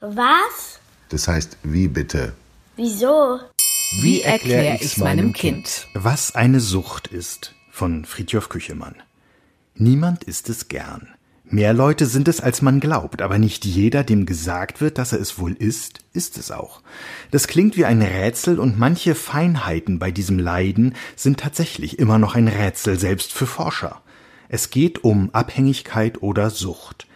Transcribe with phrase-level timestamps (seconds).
[0.00, 0.80] Was?
[1.10, 2.32] Das heißt, wie bitte?
[2.76, 3.38] Wieso?
[4.00, 5.88] Wie erkläre ich's meinem Kind?
[5.92, 8.94] Was eine Sucht ist von Friedhof Küchemann.
[9.74, 11.08] Niemand ist es gern.
[11.44, 15.20] Mehr Leute sind es, als man glaubt, aber nicht jeder, dem gesagt wird, dass er
[15.20, 16.80] es wohl ist, ist es auch.
[17.30, 22.36] Das klingt wie ein Rätsel und manche Feinheiten bei diesem Leiden sind tatsächlich immer noch
[22.36, 24.00] ein Rätsel, selbst für Forscher.
[24.48, 27.06] Es geht um Abhängigkeit oder Sucht.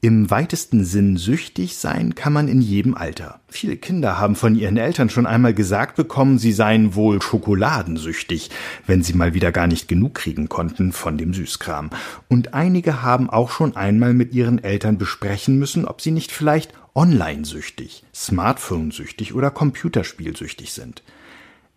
[0.00, 3.40] Im weitesten Sinn süchtig sein kann man in jedem Alter.
[3.48, 8.50] Viele Kinder haben von ihren Eltern schon einmal gesagt bekommen, sie seien wohl schokoladensüchtig,
[8.86, 11.90] wenn sie mal wieder gar nicht genug kriegen konnten von dem Süßkram.
[12.28, 16.72] Und einige haben auch schon einmal mit ihren Eltern besprechen müssen, ob sie nicht vielleicht
[16.94, 21.02] online-süchtig, Smartphone-süchtig oder Computerspielsüchtig sind.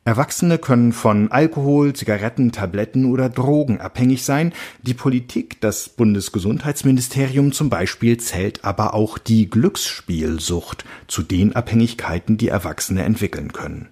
[0.04, 4.52] Erwachsene können von Alkohol, Zigaretten, Tabletten oder Drogen abhängig sein.
[4.82, 12.48] Die Politik, das Bundesgesundheitsministerium zum Beispiel, zählt aber auch die Glücksspielsucht zu den Abhängigkeiten, die
[12.48, 13.90] Erwachsene entwickeln können.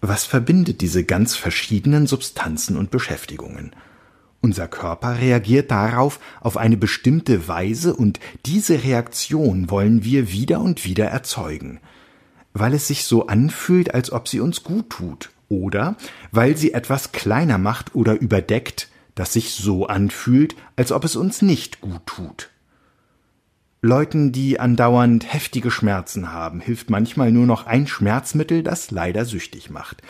[0.00, 3.70] Was verbindet diese ganz verschiedenen Substanzen und Beschäftigungen?
[4.40, 10.84] Unser Körper reagiert darauf auf eine bestimmte Weise und diese Reaktion wollen wir wieder und
[10.84, 11.78] wieder erzeugen
[12.54, 15.96] weil es sich so anfühlt, als ob sie uns gut tut, oder
[16.30, 21.42] weil sie etwas kleiner macht oder überdeckt, das sich so anfühlt, als ob es uns
[21.42, 22.50] nicht gut tut.
[23.82, 29.68] Leuten, die andauernd heftige Schmerzen haben, hilft manchmal nur noch ein Schmerzmittel, das leider süchtig
[29.68, 30.02] macht.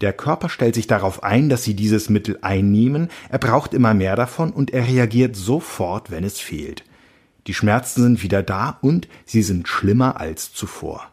[0.00, 4.16] Der Körper stellt sich darauf ein, dass sie dieses Mittel einnehmen, er braucht immer mehr
[4.16, 6.84] davon und er reagiert sofort, wenn es fehlt.
[7.46, 11.10] Die Schmerzen sind wieder da und sie sind schlimmer als zuvor.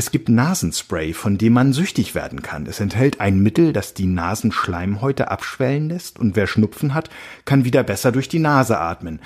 [0.00, 2.64] Es gibt Nasenspray, von dem man süchtig werden kann.
[2.64, 7.10] Es enthält ein Mittel, das die Nasenschleimhäute abschwellen lässt und wer Schnupfen hat,
[7.44, 9.20] kann wieder besser durch die Nase atmen.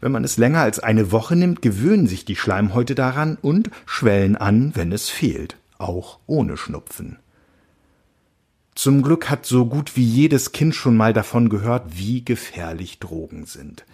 [0.00, 4.36] Wenn man es länger als eine Woche nimmt, gewöhnen sich die Schleimhäute daran und schwellen
[4.36, 7.18] an, wenn es fehlt, auch ohne Schnupfen.
[8.76, 13.46] Zum Glück hat so gut wie jedes Kind schon mal davon gehört, wie gefährlich Drogen
[13.46, 13.84] sind.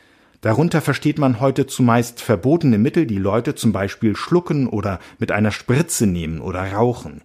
[0.40, 5.50] Darunter versteht man heute zumeist verbotene Mittel, die Leute zum Beispiel schlucken oder mit einer
[5.50, 7.22] Spritze nehmen oder rauchen.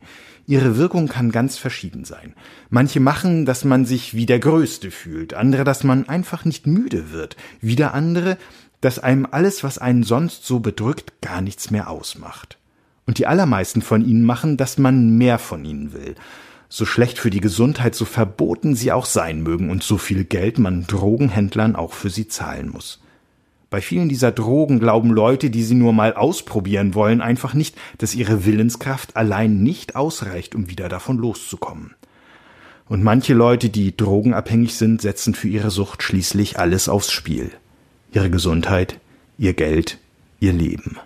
[0.48, 2.34] Ihre Wirkung kann ganz verschieden sein.
[2.70, 7.12] Manche machen, dass man sich wie der Größte fühlt, andere, dass man einfach nicht müde
[7.12, 8.38] wird, wieder andere,
[8.82, 12.58] dass einem alles, was einen sonst so bedrückt, gar nichts mehr ausmacht.
[13.06, 16.16] Und die allermeisten von ihnen machen, dass man mehr von ihnen will.
[16.74, 20.58] So schlecht für die Gesundheit, so verboten sie auch sein mögen und so viel Geld
[20.58, 23.02] man Drogenhändlern auch für sie zahlen muss.
[23.70, 28.16] Bei vielen dieser Drogen glauben Leute, die sie nur mal ausprobieren wollen, einfach nicht, dass
[28.16, 31.94] ihre Willenskraft allein nicht ausreicht, um wieder davon loszukommen.
[32.88, 37.52] Und manche Leute, die drogenabhängig sind, setzen für ihre Sucht schließlich alles aufs Spiel.
[38.14, 38.98] Ihre Gesundheit,
[39.38, 39.98] ihr Geld,
[40.40, 40.98] ihr Leben.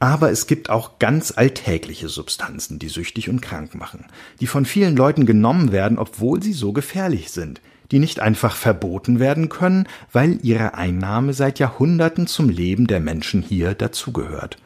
[0.00, 4.04] Aber es gibt auch ganz alltägliche Substanzen, die süchtig und krank machen,
[4.40, 7.60] die von vielen Leuten genommen werden, obwohl sie so gefährlich sind,
[7.90, 13.42] die nicht einfach verboten werden können, weil ihre Einnahme seit Jahrhunderten zum Leben der Menschen
[13.42, 14.58] hier dazugehört.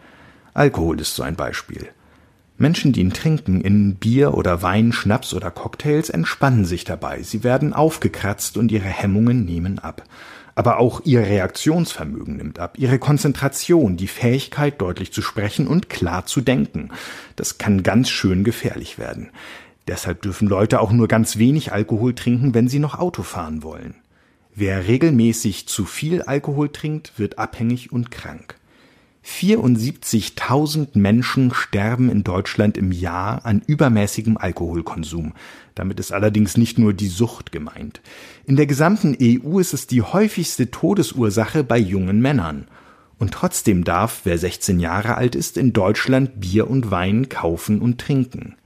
[0.53, 1.89] Alkohol ist so ein Beispiel.
[2.59, 7.43] Menschen, die ihn trinken, in Bier oder Wein, Schnaps oder Cocktails, entspannen sich dabei, sie
[7.43, 10.05] werden aufgekratzt und ihre Hemmungen nehmen ab.
[10.55, 16.27] Aber auch ihr Reaktionsvermögen nimmt ab, ihre Konzentration, die Fähigkeit, deutlich zu sprechen und klar
[16.27, 16.91] zu denken.
[17.37, 19.31] Das kann ganz schön gefährlich werden.
[19.89, 23.95] Deshalb dürfen Leute auch nur ganz wenig Alkohol trinken, wenn sie noch Auto fahren wollen.
[24.55, 28.57] Wer regelmäßig zu viel Alkohol trinkt, wird abhängig und krank.
[29.25, 35.33] 74.000 Menschen sterben in Deutschland im Jahr an übermäßigem Alkoholkonsum.
[35.75, 38.01] Damit ist allerdings nicht nur die Sucht gemeint.
[38.47, 42.67] In der gesamten EU ist es die häufigste Todesursache bei jungen Männern.
[43.19, 48.01] Und trotzdem darf, wer 16 Jahre alt ist, in Deutschland Bier und Wein kaufen und
[48.01, 48.57] trinken.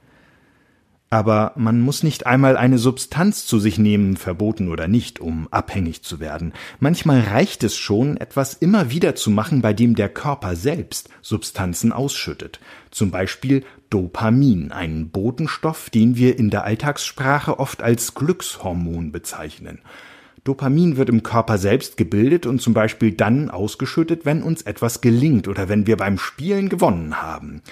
[1.08, 6.02] Aber man muss nicht einmal eine Substanz zu sich nehmen, verboten oder nicht, um abhängig
[6.02, 6.52] zu werden.
[6.80, 11.92] Manchmal reicht es schon, etwas immer wieder zu machen, bei dem der Körper selbst Substanzen
[11.92, 12.58] ausschüttet.
[12.90, 19.78] Zum Beispiel Dopamin, einen Botenstoff, den wir in der Alltagssprache oft als Glückshormon bezeichnen.
[20.42, 25.46] Dopamin wird im Körper selbst gebildet und zum Beispiel dann ausgeschüttet, wenn uns etwas gelingt
[25.46, 27.62] oder wenn wir beim Spielen gewonnen haben.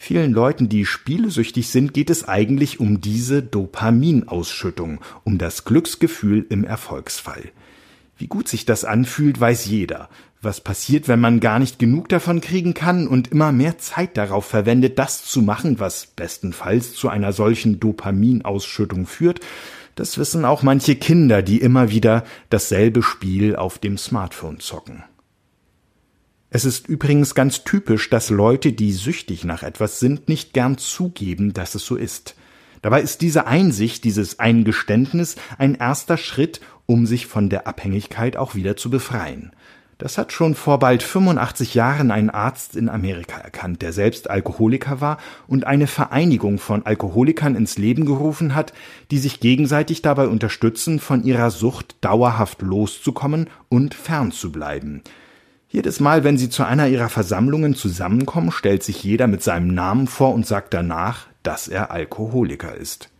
[0.00, 6.62] Vielen Leuten, die spielesüchtig sind, geht es eigentlich um diese Dopaminausschüttung, um das Glücksgefühl im
[6.62, 7.50] Erfolgsfall.
[8.16, 10.08] Wie gut sich das anfühlt, weiß jeder.
[10.40, 14.46] Was passiert, wenn man gar nicht genug davon kriegen kann und immer mehr Zeit darauf
[14.46, 19.40] verwendet, das zu machen, was bestenfalls zu einer solchen Dopaminausschüttung führt,
[19.96, 25.02] das wissen auch manche Kinder, die immer wieder dasselbe Spiel auf dem Smartphone zocken.
[26.50, 31.52] Es ist übrigens ganz typisch, dass Leute, die süchtig nach etwas sind, nicht gern zugeben,
[31.52, 32.36] dass es so ist.
[32.80, 38.54] Dabei ist diese Einsicht, dieses Eingeständnis ein erster Schritt, um sich von der Abhängigkeit auch
[38.54, 39.52] wieder zu befreien.
[39.98, 45.02] Das hat schon vor bald 85 Jahren ein Arzt in Amerika erkannt, der selbst Alkoholiker
[45.02, 45.18] war
[45.48, 48.72] und eine Vereinigung von Alkoholikern ins Leben gerufen hat,
[49.10, 55.02] die sich gegenseitig dabei unterstützen, von ihrer Sucht dauerhaft loszukommen und fernzubleiben.
[55.70, 60.06] Jedes Mal, wenn sie zu einer ihrer Versammlungen zusammenkommen, stellt sich jeder mit seinem Namen
[60.06, 63.10] vor und sagt danach, dass er Alkoholiker ist.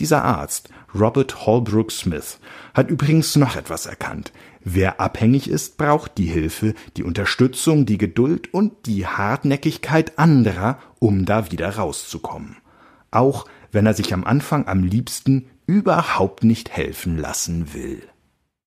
[0.00, 2.40] Dieser Arzt, Robert Holbrook Smith,
[2.72, 4.32] hat übrigens noch etwas erkannt.
[4.60, 11.26] Wer abhängig ist, braucht die Hilfe, die Unterstützung, die Geduld und die Hartnäckigkeit anderer, um
[11.26, 12.56] da wieder rauszukommen.
[13.10, 18.02] Auch wenn er sich am Anfang am liebsten überhaupt nicht helfen lassen will.